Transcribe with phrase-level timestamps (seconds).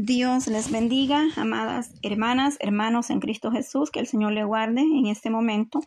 [0.00, 5.06] Dios les bendiga, amadas hermanas, hermanos en Cristo Jesús, que el Señor le guarde en
[5.06, 5.80] este momento,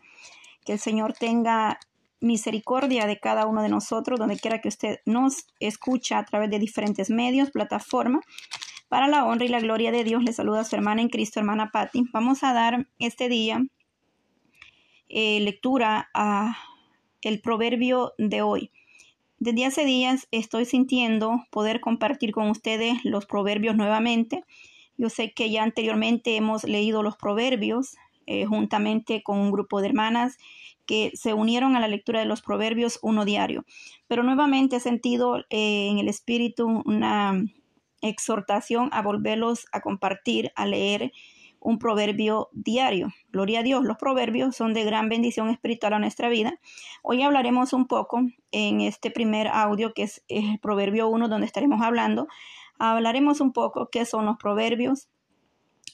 [0.66, 1.80] que el Señor tenga
[2.20, 6.58] misericordia de cada uno de nosotros, donde quiera que usted nos escucha a través de
[6.58, 8.22] diferentes medios, plataformas.
[8.90, 11.40] Para la honra y la gloria de Dios, le saluda a su hermana en Cristo,
[11.40, 12.04] hermana Patti.
[12.12, 13.64] Vamos a dar este día
[15.08, 16.58] eh, lectura a
[17.22, 18.72] el proverbio de hoy.
[19.44, 24.44] Desde hace días estoy sintiendo poder compartir con ustedes los proverbios nuevamente.
[24.96, 27.96] Yo sé que ya anteriormente hemos leído los proverbios
[28.26, 30.38] eh, juntamente con un grupo de hermanas
[30.86, 33.64] que se unieron a la lectura de los proverbios uno diario.
[34.06, 37.42] Pero nuevamente he sentido eh, en el espíritu una
[38.00, 41.10] exhortación a volverlos a compartir, a leer
[41.62, 43.12] un proverbio diario.
[43.30, 46.58] Gloria a Dios, los proverbios son de gran bendición espiritual a nuestra vida.
[47.02, 51.80] Hoy hablaremos un poco en este primer audio, que es, el proverbio 1, donde estaremos
[51.82, 52.26] hablando.
[52.78, 55.08] Hablaremos un poco qué son los proverbios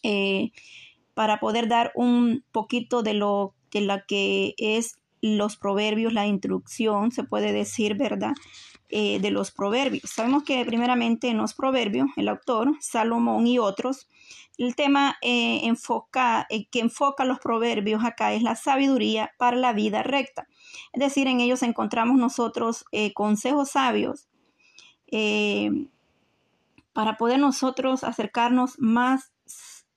[0.02, 0.52] eh,
[1.14, 7.10] para poder dar un poquito de lo de la que es los proverbios, la introducción,
[7.10, 8.32] se puede decir, ¿verdad?
[8.90, 10.10] Eh, de los proverbios.
[10.10, 14.08] Sabemos que primeramente en los proverbios, el autor, Salomón y otros,
[14.56, 19.74] el tema eh, enfoca, eh, que enfoca los proverbios acá es la sabiduría para la
[19.74, 20.48] vida recta.
[20.94, 24.26] Es decir, en ellos encontramos nosotros consejos sabios
[26.94, 29.34] para poder nosotros acercarnos más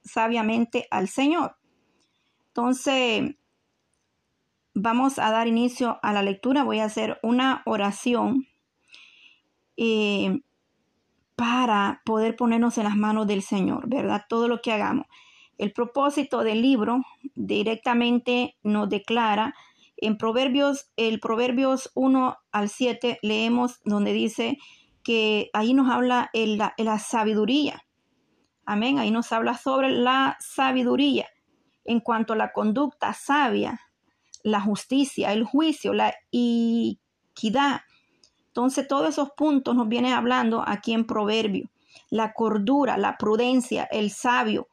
[0.04, 1.56] sabiamente al Señor.
[2.48, 3.36] Entonces,
[4.74, 6.66] vamos a dar inicio a la lectura.
[6.66, 8.51] Voy a hacer una oración
[11.36, 14.26] para poder ponernos en las manos del Señor, ¿verdad?
[14.30, 15.08] Todo lo que hagamos.
[15.58, 17.02] El propósito del libro
[17.36, 19.54] directamente nos declara
[19.98, 24.58] en Proverbios, el Proverbios 1 al 7, leemos donde dice
[25.04, 27.84] que ahí nos habla la, la sabiduría.
[28.66, 29.00] Amén.
[29.00, 31.28] Ahí nos habla sobre la sabiduría
[31.86, 33.82] en cuanto a la conducta sabia,
[34.44, 37.82] la justicia, el juicio, la equidad,
[38.52, 41.70] entonces, todos esos puntos nos viene hablando aquí en Proverbio.
[42.10, 44.68] La cordura, la prudencia, el sabio,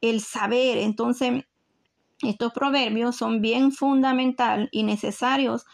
[0.00, 0.78] el saber.
[0.78, 1.44] Entonces,
[2.20, 5.66] estos proverbios son bien fundamental y necesarios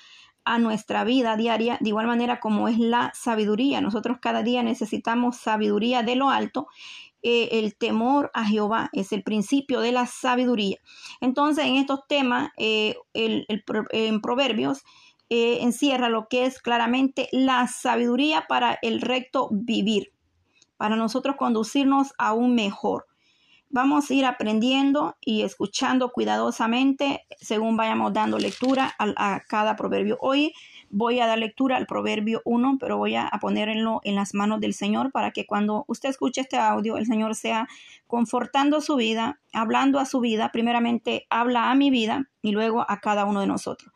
[0.45, 3.81] a nuestra vida diaria, de igual manera como es la sabiduría.
[3.81, 6.67] Nosotros cada día necesitamos sabiduría de lo alto.
[7.23, 10.77] Eh, el temor a Jehová es el principio de la sabiduría.
[11.23, 14.85] Entonces, en estos temas, eh, en Proverbios,
[15.31, 20.13] eh, encierra lo que es claramente la sabiduría para el recto vivir,
[20.77, 23.07] para nosotros conducirnos a un mejor.
[23.71, 30.17] Vamos a ir aprendiendo y escuchando cuidadosamente según vayamos dando lectura a, cada proverbio.
[30.23, 30.55] Hoy
[30.89, 34.73] voy a dar lectura al proverbio 1, pero voy a, ponerlo en las manos del
[34.73, 37.69] Señor para que cuando usted escuche este audio, el Señor sea
[38.07, 40.51] confortando su vida, hablando a su vida.
[40.51, 43.93] Primeramente habla a mi vida y luego a cada uno de nosotros.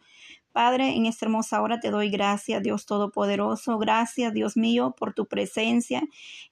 [0.53, 3.79] Padre, en esta hermosa hora te doy gracias, Dios Todopoderoso.
[3.79, 6.03] Gracias, Dios mío, por tu presencia.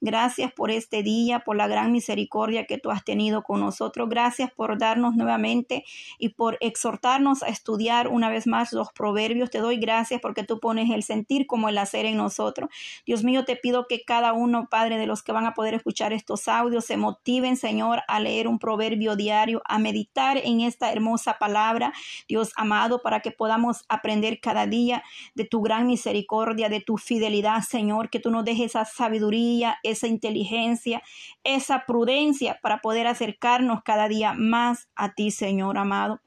[0.00, 4.08] Gracias por este día, por la gran misericordia que tú has tenido con nosotros.
[4.08, 5.84] Gracias por darnos nuevamente
[6.18, 9.50] y por exhortarnos a estudiar una vez más los proverbios.
[9.50, 12.70] Te doy gracias porque tú pones el sentir como el hacer en nosotros.
[13.06, 16.12] Dios mío, te pido que cada uno, Padre, de los que van a poder escuchar
[16.12, 21.38] estos audios, se motiven, Señor, a leer un proverbio diario, a meditar en esta hermosa
[21.38, 21.92] palabra,
[22.28, 25.02] Dios amado, para que podamos aprender cada día
[25.34, 30.06] de tu gran misericordia, de tu fidelidad, Señor, que tú nos dejes esa sabiduría, esa
[30.06, 31.02] inteligencia,
[31.44, 36.20] esa prudencia para poder acercarnos cada día más a ti, Señor amado.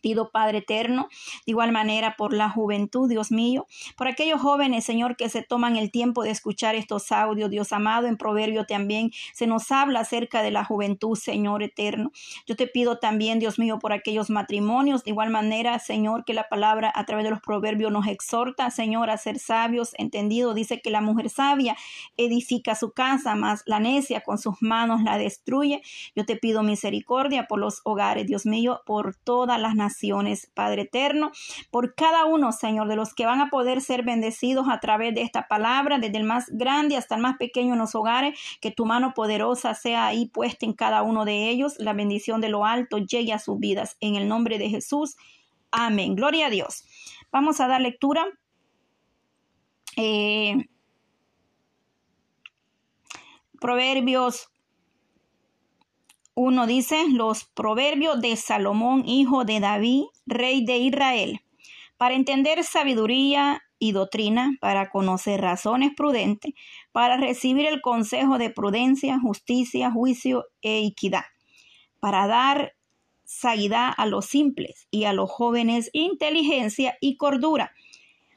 [0.00, 1.08] Pido, Padre eterno,
[1.46, 3.66] de igual manera por la juventud, Dios mío,
[3.96, 8.06] por aquellos jóvenes, Señor, que se toman el tiempo de escuchar estos audios, Dios amado,
[8.06, 12.12] en Proverbio también se nos habla acerca de la juventud, Señor eterno.
[12.46, 16.48] Yo te pido también, Dios mío, por aquellos matrimonios, de igual manera, Señor, que la
[16.48, 20.54] palabra a través de los proverbios nos exhorta, Señor, a ser sabios, entendido.
[20.54, 21.76] Dice que la mujer sabia
[22.16, 25.82] edifica su casa, más la necia con sus manos la destruye.
[26.14, 29.87] Yo te pido misericordia por los hogares, Dios mío, por todas las naciones
[30.54, 31.30] Padre eterno,
[31.70, 35.22] por cada uno, Señor, de los que van a poder ser bendecidos a través de
[35.22, 38.86] esta palabra, desde el más grande hasta el más pequeño en los hogares, que tu
[38.86, 42.98] mano poderosa sea ahí puesta en cada uno de ellos, la bendición de lo alto
[42.98, 43.96] llegue a sus vidas.
[44.00, 45.16] En el nombre de Jesús.
[45.70, 46.14] Amén.
[46.14, 46.84] Gloria a Dios.
[47.30, 48.26] Vamos a dar lectura.
[49.96, 50.68] Eh,
[53.60, 54.50] Proverbios
[56.40, 61.40] uno dice los proverbios de Salomón, hijo de David, rey de Israel.
[61.96, 66.54] Para entender sabiduría y doctrina, para conocer razones prudentes,
[66.92, 71.24] para recibir el consejo de prudencia, justicia, juicio e equidad,
[71.98, 72.76] para dar
[73.24, 77.72] saída a los simples y a los jóvenes inteligencia y cordura.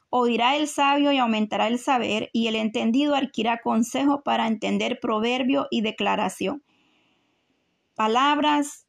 [0.10, 5.68] Oirá el sabio y aumentará el saber, y el entendido adquirirá consejo para entender proverbio
[5.70, 6.64] y declaración.
[8.02, 8.88] Palabras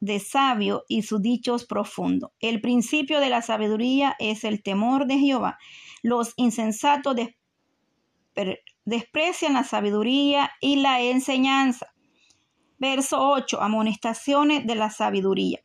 [0.00, 2.30] de sabio y sus dichos profundos.
[2.40, 5.58] El principio de la sabiduría es el temor de Jehová.
[6.02, 7.16] Los insensatos
[8.84, 11.94] desprecian la sabiduría y la enseñanza.
[12.76, 13.62] Verso 8.
[13.62, 15.60] Amonestaciones de la sabiduría.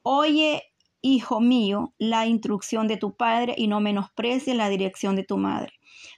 [0.00, 0.62] Oye,
[1.02, 5.74] hijo mío, la instrucción de tu padre y no menosprecies la dirección de tu madre.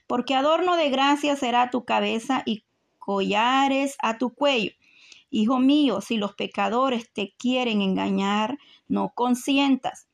[0.07, 2.63] Porque adorno de gracia será tu cabeza y
[2.99, 4.71] collares a tu cuello.
[5.29, 8.57] Hijo mío, si los pecadores te quieren engañar,
[8.87, 10.07] no consientas.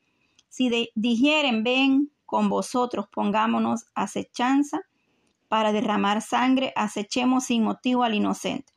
[0.50, 4.82] Si dijeren, ven con vosotros, pongámonos acechanza
[5.48, 8.74] para derramar sangre, acechemos sin motivo al inocente.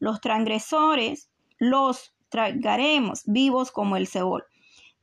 [0.00, 4.44] Los transgresores los tragaremos vivos como el Seol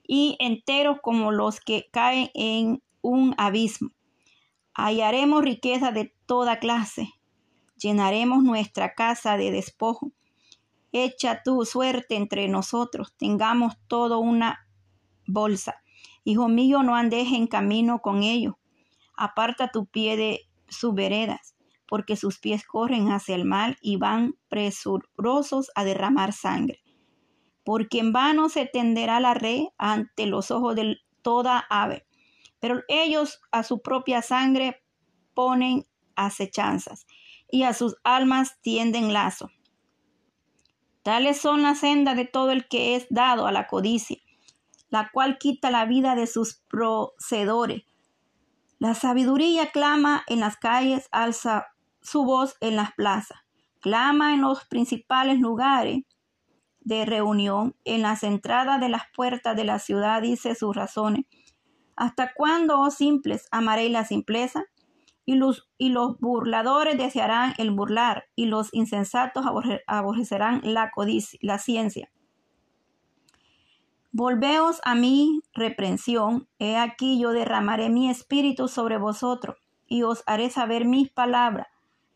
[0.06, 3.92] y enteros como los que caen en un abismo.
[4.74, 7.10] Hallaremos riqueza de toda clase,
[7.78, 10.12] llenaremos nuestra casa de despojo
[10.96, 14.68] Echa tu suerte entre nosotros, tengamos todo una
[15.26, 15.82] bolsa.
[16.24, 18.54] Hijo mío, no andes en camino con ellos.
[19.18, 21.56] Aparta tu pie de sus veredas,
[21.88, 26.84] porque sus pies corren hacia el mal y van presurosos a derramar sangre.
[27.64, 32.06] Porque en vano se tenderá la red ante los ojos de toda ave.
[32.60, 34.84] Pero ellos a su propia sangre
[35.34, 37.08] ponen acechanzas
[37.50, 39.50] y a sus almas tienden lazo.
[41.04, 44.18] Tales son las sendas de todo el que es dado a la codicia,
[44.90, 47.84] la cual quita la vida de sus procedores.
[48.80, 51.68] La sabiduría clama en las calles, alza
[52.02, 53.38] su voz en las plazas,
[53.82, 56.04] clama en los principales lugares
[56.80, 61.26] de reunión, en las entradas de las puertas de la ciudad, dice sus razones.
[61.96, 64.66] ¿Hasta cuándo, oh simples, amaréis la simpleza?
[65.26, 69.46] Y los, y los burladores desearán el burlar, y los insensatos
[69.88, 70.92] aborrecerán la
[71.42, 72.10] la ciencia.
[74.12, 80.50] Volveos a mi reprensión, he aquí yo derramaré mi espíritu sobre vosotros, y os haré
[80.50, 81.68] saber mis palabras.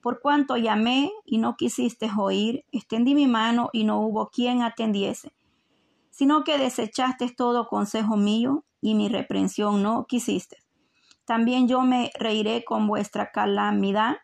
[0.01, 5.33] Por cuanto llamé y no quisiste oír, extendí mi mano y no hubo quien atendiese,
[6.12, 10.57] sino que desechaste todo consejo mío y mi reprensión no quisiste.
[11.27, 14.15] También yo me reiré con vuestra calamidad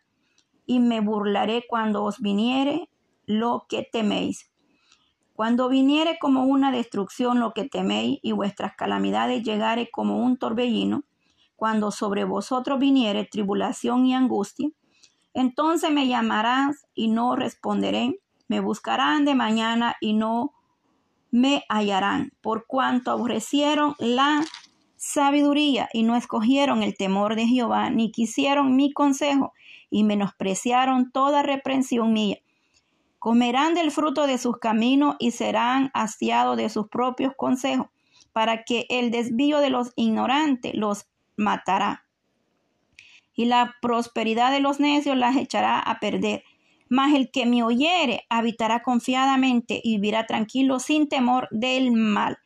[0.65, 2.89] y me burlaré cuando os viniere
[3.25, 4.49] lo que teméis.
[5.33, 11.03] Cuando viniere como una destrucción lo que teméis y vuestras calamidades llegare como un torbellino,
[11.57, 14.69] cuando sobre vosotros viniere tribulación y angustia,
[15.33, 20.53] entonces me llamarás y no responderé, me buscarán de mañana y no
[21.31, 24.41] me hallarán, por cuanto aborrecieron la
[25.03, 29.51] sabiduría y no escogieron el temor de Jehová, ni quisieron mi consejo,
[29.89, 32.37] y menospreciaron toda reprensión mía.
[33.19, 37.87] Comerán del fruto de sus caminos y serán hastiados de sus propios consejos,
[38.31, 41.05] para que el desvío de los ignorantes los
[41.35, 42.05] matará.
[43.35, 46.43] Y la prosperidad de los necios las echará a perder.
[46.87, 52.37] Mas el que me oyere habitará confiadamente y vivirá tranquilo sin temor del mal.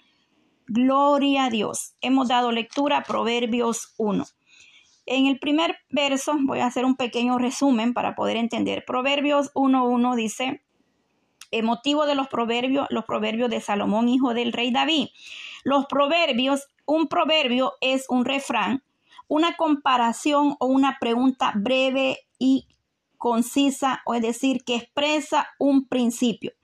[0.69, 1.95] Gloria a Dios.
[2.01, 4.25] Hemos dado lectura a Proverbios 1.
[5.05, 8.83] En el primer verso voy a hacer un pequeño resumen para poder entender.
[8.85, 10.61] Proverbios 1.1 dice,
[11.51, 15.07] el motivo de los proverbios, los proverbios de Salomón, hijo del rey David.
[15.63, 18.83] Los proverbios, un proverbio es un refrán,
[19.29, 22.67] una comparación o una pregunta breve y
[23.17, 26.56] concisa, o es decir, que expresa un principio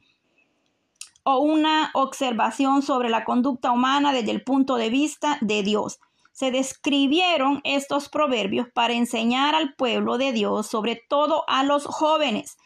[1.23, 5.99] o una observación sobre la conducta humana desde el punto de vista de Dios.
[6.31, 12.57] Se describieron estos proverbios para enseñar al pueblo de Dios, sobre todo a los jóvenes,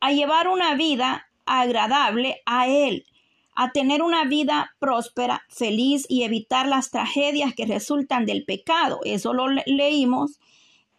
[0.00, 3.06] a llevar una vida agradable a Él,
[3.54, 9.00] a tener una vida próspera, feliz y evitar las tragedias que resultan del pecado.
[9.04, 10.40] Eso lo leímos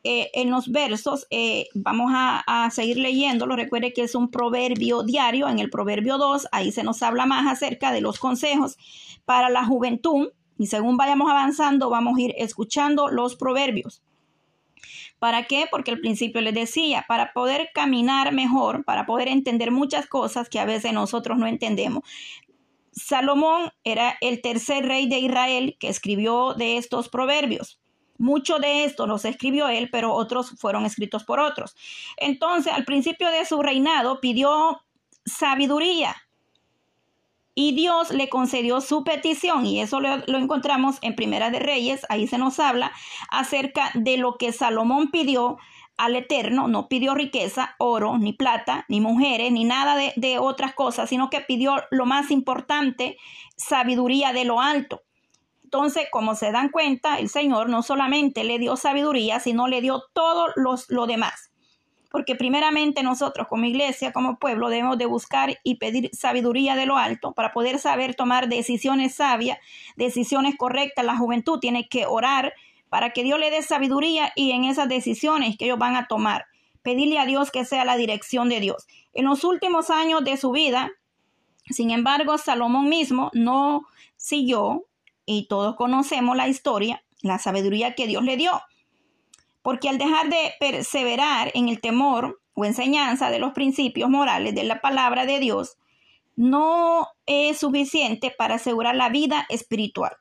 [0.04, 3.56] eh, en los versos, eh, vamos a, seguir leyéndolo.
[3.56, 5.48] Recuerde que es un proverbio diario.
[5.48, 8.78] En el proverbio 2, ahí se nos habla más acerca de los consejos
[9.26, 10.32] para la juventud.
[10.58, 14.04] Y según vayamos avanzando, vamos a ir escuchando los proverbios.
[15.20, 15.68] ¿Para qué?
[15.72, 20.60] Porque al principio les decía, para poder caminar mejor, para poder entender muchas cosas que
[20.60, 22.04] a veces nosotros no entendemos.
[22.92, 27.80] Salomón era el tercer rey de Israel que escribió de estos proverbios.
[28.24, 31.76] Mucho de esto los escribió él, pero otros fueron escritos por otros.
[32.16, 34.82] Entonces, al principio de su reinado pidió
[35.26, 36.16] sabiduría
[37.54, 42.26] y Dios le concedió su petición y eso lo, encontramos en Primera de Reyes, ahí
[42.26, 42.94] se nos habla
[43.30, 45.58] acerca de lo que Salomón pidió
[45.98, 51.10] al Eterno, no pidió riqueza, oro, ni plata, ni mujeres, ni nada de otras cosas,
[51.10, 53.18] sino que pidió lo más importante,
[53.58, 55.03] sabiduría de lo alto.
[55.74, 60.04] Entonces, como se dan cuenta, el Señor no solamente le dio sabiduría, sino le dio
[60.14, 61.50] todo los, lo demás.
[62.12, 66.98] Porque primeramente nosotros como iglesia, como pueblo, debemos de buscar y pedir sabiduría de lo
[66.98, 69.58] alto para poder saber tomar decisiones sabias,
[69.96, 71.06] decisiones correctas.
[71.06, 72.54] La juventud tiene que orar
[72.90, 76.46] para que Dios le dé sabiduría y en esas decisiones que ellos van a tomar.
[76.84, 78.86] Pedirle a Dios que sea la dirección de Dios.
[79.16, 80.92] En los últimos años de su vida,
[81.72, 83.88] sin embargo, Salomón mismo no
[84.18, 84.86] siguió
[85.26, 88.62] y todos conocemos la historia, la sabiduría que Dios le dio.
[89.62, 94.64] Porque al dejar de perseverar en el temor o enseñanza de los principios morales de
[94.64, 95.78] la palabra de Dios,
[96.36, 100.18] no es suficiente para asegurar la vida espiritual.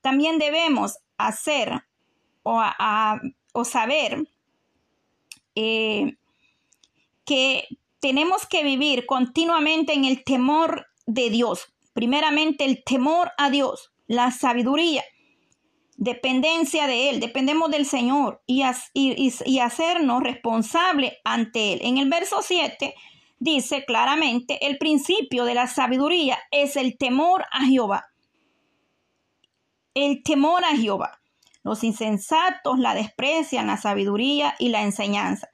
[0.00, 1.82] También debemos hacer
[2.42, 2.62] o,
[3.52, 4.28] o saber
[5.54, 6.16] eh,
[7.24, 7.66] que
[8.00, 11.74] tenemos que vivir continuamente en el temor de Dios.
[11.92, 15.04] Primeramente el temor a Dios la sabiduría,
[15.96, 18.62] dependencia de Él, dependemos del Señor y,
[19.60, 21.80] hacernos responsable ante Él.
[21.82, 22.94] En el verso 7
[23.38, 28.06] dice claramente, el principio de la sabiduría es el temor a Jehová.
[29.94, 31.18] El temor a Jehová.
[31.62, 35.48] Los insensatos la desprecian la sabiduría y la enseñanza.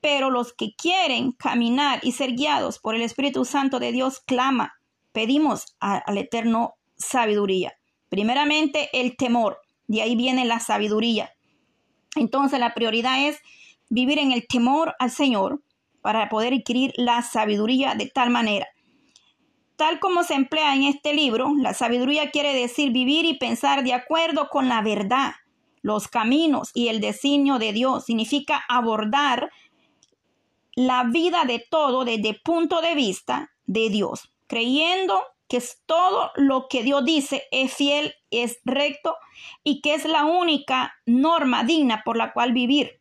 [0.00, 4.74] Pero los que quieren caminar y ser guiados por el Espíritu Santo de Dios clama,
[5.12, 7.74] pedimos al Eterno sabiduría.
[8.08, 11.32] Primeramente el temor, de ahí viene la sabiduría.
[12.16, 13.38] Entonces la prioridad es
[13.88, 15.62] vivir en el temor al Señor
[16.02, 18.66] para poder adquirir la sabiduría de tal manera.
[19.76, 23.92] Tal como se emplea en este libro, la sabiduría quiere decir vivir y pensar de
[23.92, 25.34] acuerdo con la verdad,
[25.82, 28.06] los caminos y el designio de Dios.
[28.06, 29.50] Significa abordar
[30.74, 36.30] la vida de todo desde el punto de vista de Dios, creyendo que es todo
[36.36, 39.16] lo que Dios dice es fiel, es recto
[39.64, 43.00] y que es la única norma digna por la cual vivir.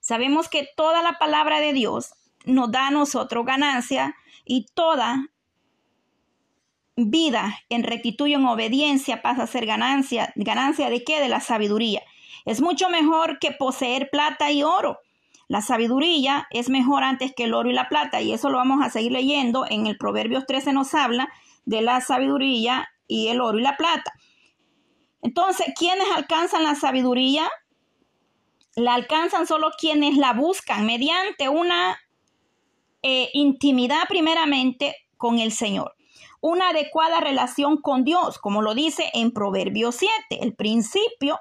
[0.00, 5.28] Sabemos que toda la palabra de Dios nos da a nosotros ganancia y toda
[6.96, 10.32] vida en rectitud y en obediencia pasa a ser ganancia.
[10.36, 11.20] ¿Ganancia de qué?
[11.20, 12.02] De la sabiduría.
[12.46, 15.00] Es mucho mejor que poseer plata y oro
[15.50, 18.86] la sabiduría es mejor antes que el oro y la plata y eso lo vamos
[18.86, 19.66] a seguir leyendo.
[19.68, 21.28] En el Proverbios 13 nos habla
[21.64, 24.14] de la sabiduría y el oro y la plata.
[25.22, 27.50] Entonces, ¿quiénes alcanzan la sabiduría?
[28.76, 31.98] La alcanzan solo quienes la buscan mediante una
[33.02, 35.96] eh, intimidad primeramente con el Señor.
[36.40, 40.12] Una adecuada relación con Dios, como lo dice en Proverbios 7.
[40.42, 41.40] El principio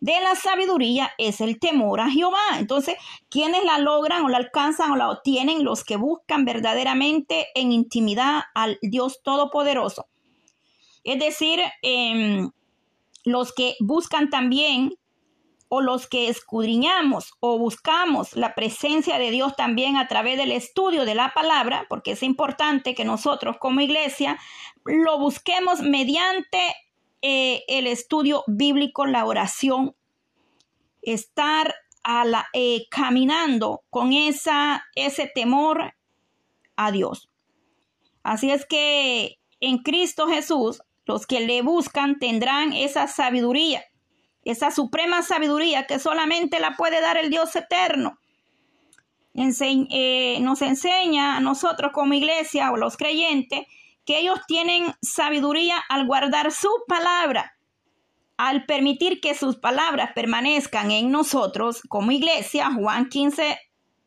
[0.00, 2.58] de la sabiduría es el temor a Jehová.
[2.58, 2.96] Entonces,
[3.28, 5.62] quienes la logran o la alcanzan o la obtienen?
[5.62, 10.06] Los que buscan verdaderamente en intimidad al Dios Todopoderoso.
[11.04, 12.50] Es decir, em,
[13.24, 14.94] los que buscan también
[15.68, 21.04] o los que escudriñamos o buscamos la presencia de Dios también a través del estudio
[21.04, 24.38] de la palabra, porque es importante que nosotros como iglesia
[24.84, 26.58] lo busquemos mediante
[27.22, 29.94] eh, el estudio bíblico, la oración,
[31.02, 35.94] estar a la, eh, caminando con esa, ese temor
[36.76, 37.28] a Dios.
[38.22, 43.84] Así es que en Cristo Jesús, los que le buscan tendrán esa sabiduría,
[44.44, 48.18] esa suprema sabiduría que solamente la puede dar el Dios eterno.
[49.34, 53.66] Eh, nos enseña a nosotros como iglesia o los creyentes
[54.04, 57.56] que ellos tienen sabiduría al guardar su palabra,
[58.36, 62.70] al permitir que sus palabras permanezcan en nosotros como iglesia.
[62.72, 63.58] Juan 15,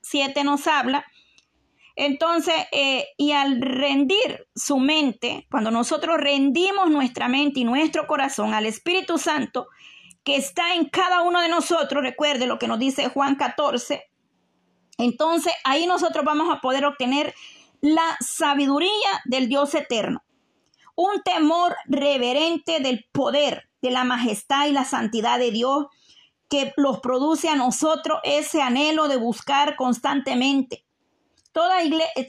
[0.01, 1.05] 7 nos habla.
[1.95, 8.53] Entonces, eh, y al rendir su mente, cuando nosotros rendimos nuestra mente y nuestro corazón
[8.53, 9.67] al Espíritu Santo,
[10.23, 14.09] que está en cada uno de nosotros, recuerde lo que nos dice Juan 14,
[14.97, 17.33] entonces ahí nosotros vamos a poder obtener
[17.83, 18.89] la sabiduría
[19.25, 20.23] del Dios eterno,
[20.95, 25.87] un temor reverente del poder, de la majestad y la santidad de Dios
[26.49, 30.85] que los produce a nosotros ese anhelo de buscar constantemente.
[31.51, 31.79] Toda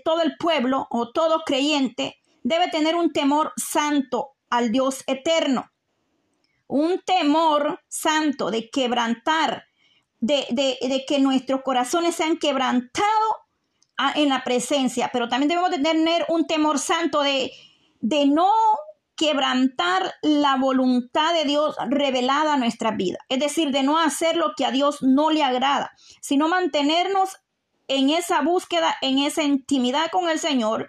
[0.04, 5.70] todo el pueblo o todo creyente debe tener un temor santo al Dios eterno.
[6.66, 9.66] un temor santo de quebrantar,
[10.18, 13.43] de, de, que nuestros corazones sean quebrantados
[14.14, 17.52] en la presencia, pero también debemos de tener un temor santo de,
[18.00, 18.50] de no
[19.16, 23.18] quebrantar la voluntad de Dios revelada a nuestra vida.
[23.28, 27.36] Es decir, de no hacer lo que a Dios no le agrada, sino mantenernos
[27.86, 30.88] en esa búsqueda, en esa intimidad con el Señor,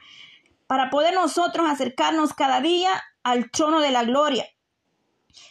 [0.68, 4.46] para poder nosotros acercarnos cada día al trono de la gloria,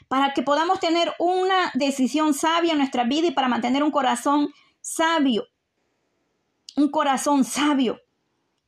[0.08, 4.52] para que podamos tener una decisión sabia en nuestra vida y para mantener un corazón
[4.80, 5.46] sabio,
[6.76, 8.00] un corazón sabio,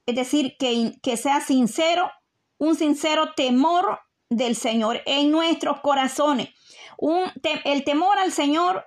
[0.06, 2.10] es decir, que, que sea sincero,
[2.58, 6.50] un sincero temor del Señor en nuestros corazones.
[6.98, 7.30] Un,
[7.64, 8.86] el temor al Señor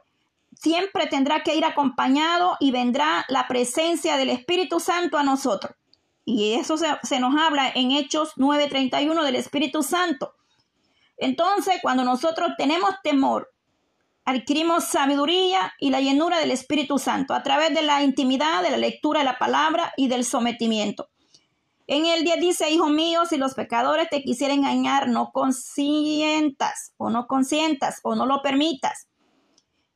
[0.60, 5.74] siempre tendrá que ir acompañado y vendrá la presencia del Espíritu Santo a nosotros.
[6.26, 10.36] Y eso se, nos habla en Hechos 9:31 del Espíritu Santo.
[11.18, 13.52] Entonces, cuando nosotros tenemos temor,
[14.30, 18.78] adquirimos sabiduría y la llenura del Espíritu Santo a través de la intimidad, de la
[18.78, 21.10] lectura de la palabra y del sometimiento.
[21.88, 27.10] En el 10 dice, hijo mío, si los pecadores te quisieran engañar, no consientas o
[27.10, 29.08] no consientas o no lo permitas.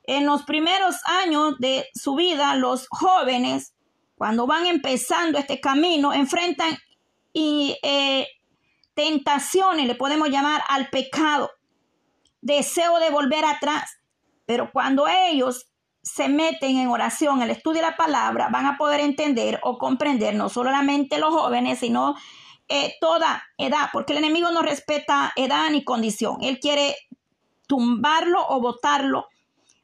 [0.04, 3.74] En los primeros años de su vida, los jóvenes,
[4.16, 6.78] cuando van empezando este camino, enfrentan
[7.32, 8.28] y, eh,
[8.94, 11.52] tentaciones, le podemos llamar al pecado,
[12.42, 14.00] deseo de volver atrás.
[14.46, 15.68] Pero cuando ellos
[16.02, 20.36] se meten en oración, el estudio de la palabra, van a poder entender o comprender
[20.36, 22.16] no solamente los jóvenes, sino
[22.68, 26.38] eh, toda edad, porque el enemigo no respeta edad ni condición.
[26.42, 26.96] Él quiere
[27.68, 29.28] tumbarlo o botarlo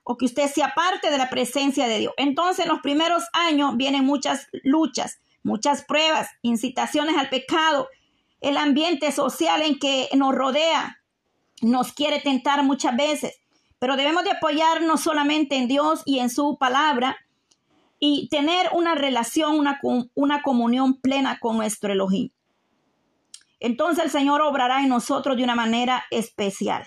[0.03, 2.13] o que usted sea parte de la presencia de Dios.
[2.17, 7.87] Entonces, en los primeros años vienen muchas luchas, muchas pruebas, incitaciones al pecado,
[8.41, 10.99] el ambiente social en que nos rodea
[11.61, 13.38] nos quiere tentar muchas veces,
[13.79, 17.17] pero debemos de apoyarnos solamente en Dios y en su palabra
[17.97, 19.79] y tener una relación, una,
[20.13, 22.29] una comunión plena con nuestro Elohim.
[23.59, 26.85] Entonces el Señor obrará en nosotros de una manera especial.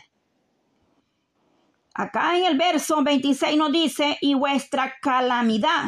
[1.95, 5.85] Acá en el verso 26 nos dice, y vuestra calamidad.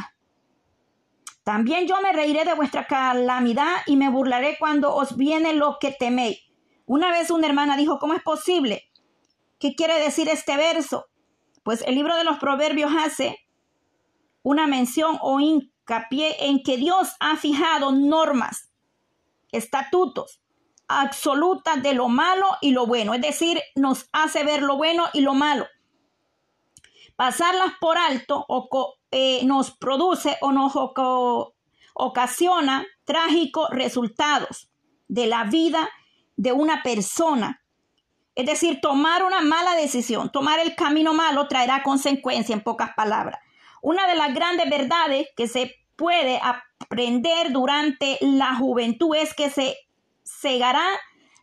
[1.42, 5.92] También yo me reiré de vuestra calamidad y me burlaré cuando os viene lo que
[5.92, 6.40] teméis.
[6.86, 8.90] Una vez una hermana dijo, ¿cómo es posible?
[9.58, 11.06] ¿Qué quiere decir este verso?
[11.62, 13.38] Pues el libro de los proverbios hace
[14.42, 18.70] una mención o hincapié en que Dios ha fijado normas,
[19.52, 20.40] estatutos
[20.86, 23.14] absolutas de lo malo y lo bueno.
[23.14, 25.66] Es decir, nos hace ver lo bueno y lo malo
[27.16, 30.72] pasarlas por alto o eh, nos produce o nos
[31.94, 34.70] ocasiona trágicos resultados
[35.08, 35.88] de la vida
[36.36, 37.63] de una persona.
[38.34, 43.40] Es decir, tomar una mala decisión, tomar el camino malo traerá consecuencia en pocas palabras.
[43.80, 49.76] Una de las grandes verdades que se puede aprender durante la juventud es que se
[50.24, 50.86] cegará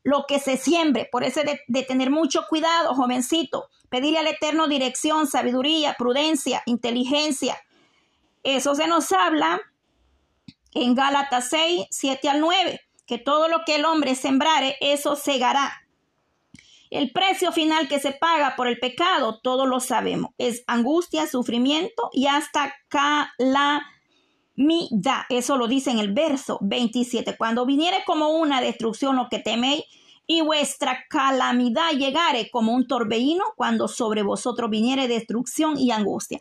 [0.04, 1.08] lo que se siembre.
[1.12, 7.62] Por eso de, de tener mucho cuidado, jovencito, Pedirle al Eterno dirección, sabiduría, prudencia, inteligencia.
[8.42, 9.60] Eso se nos habla
[10.74, 15.81] en Gálatas 6, 7 al 9, que todo lo que el hombre sembrare, eso segará.
[16.92, 22.10] El precio final que se paga por el pecado, todos lo sabemos, es angustia, sufrimiento
[22.12, 23.82] y hasta calamidad.
[25.30, 27.38] Eso lo dice en el verso 27.
[27.38, 29.86] Cuando viniere como una destrucción lo que teméis,
[30.28, 36.40] y vuestra calamidad llegare como un torbellino cuando sobre vosotros viniere destrucción y angustia.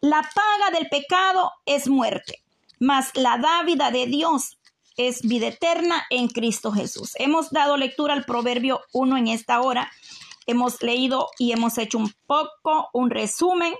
[0.00, 2.44] La paga del pecado es muerte,
[2.78, 4.57] mas la dávida de Dios
[4.98, 7.12] es vida eterna en Cristo Jesús.
[7.18, 9.90] Hemos dado lectura al Proverbio 1 en esta hora.
[10.46, 13.74] Hemos leído y hemos hecho un poco un resumen.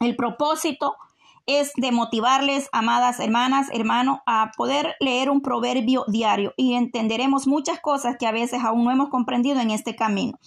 [0.00, 0.96] El propósito
[1.44, 7.78] es de motivarles, amadas hermanas, hermanos, a poder leer un proverbio diario y entenderemos muchas
[7.78, 10.38] cosas que a veces aún no hemos comprendido en este camino.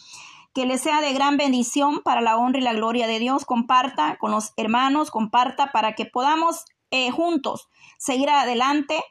[0.56, 3.46] Que les sea de gran bendición para la honra y la gloria de Dios.
[3.46, 9.04] Comparta con los hermanos, comparta para que podamos eh, juntos seguir adelante,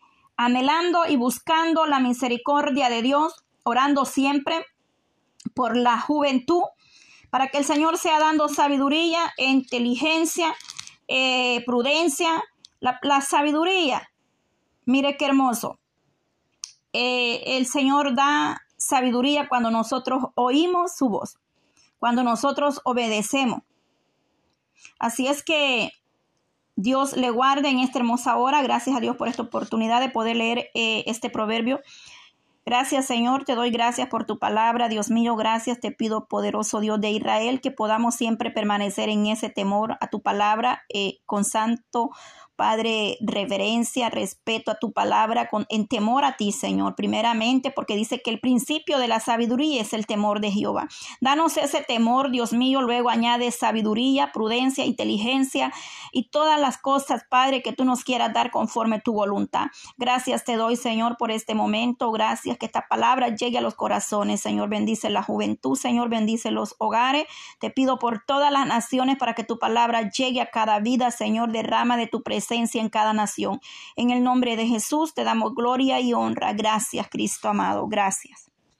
[0.44, 4.66] anhelando y buscando la misericordia de Dios, orando siempre
[5.54, 6.62] por la juventud,
[7.30, 10.54] para que el Señor sea dando sabiduría inteligencia
[11.08, 12.42] eh, prudencia,
[12.80, 14.10] la, sabiduría.
[14.86, 15.78] Mire qué hermoso.
[16.92, 21.38] Eh, el Señor da sabiduría cuando nosotros oímos su voz,
[21.98, 23.60] cuando nosotros obedecemos.
[24.98, 25.92] Así es que
[26.76, 28.62] Dios le guarde en esta hermosa hora.
[28.62, 31.80] Gracias a Dios por esta oportunidad de poder leer eh, este proverbio.
[32.64, 34.88] Gracias Señor, te doy gracias por tu palabra.
[34.88, 39.48] Dios mío, gracias te pido, poderoso Dios de Israel, que podamos siempre permanecer en ese
[39.48, 42.10] temor a tu palabra eh, con santo
[42.62, 48.22] Padre, reverencia, respeto a tu palabra, con, en temor a ti, Señor, primeramente, porque dice
[48.22, 50.86] que el principio de la sabiduría es el temor de Jehová.
[51.20, 55.72] Danos ese temor, Dios mío, luego añade sabiduría, prudencia, inteligencia
[56.12, 59.66] y todas las cosas, Padre, que tú nos quieras dar conforme tu voluntad.
[59.96, 62.12] Gracias te doy, Señor, por este momento.
[62.12, 64.68] Gracias que esta palabra llegue a los corazones, Señor.
[64.68, 67.24] Bendice la juventud, Señor, bendice los hogares.
[67.58, 71.50] Te pido por todas las naciones para que tu palabra llegue a cada vida, Señor.
[71.50, 72.22] Derrama de tu
[72.54, 73.60] en cada nación.
[73.96, 76.52] En el nombre de Jesús te damos gloria y honra.
[76.52, 77.86] Gracias, Cristo amado.
[77.88, 78.51] Gracias.